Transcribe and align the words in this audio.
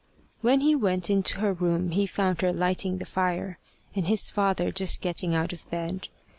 When 0.41 0.61
he 0.61 0.73
went 0.75 1.11
into 1.11 1.41
her 1.41 1.53
room 1.53 1.91
he 1.91 2.07
found 2.07 2.41
her 2.41 2.51
lighting 2.51 2.97
the 2.97 3.05
fire, 3.05 3.59
and 3.95 4.07
his 4.07 4.31
father 4.31 4.71
just 4.71 4.99
getting 4.99 5.35
out 5.35 5.53
of 5.53 5.69
bed. 5.69 6.07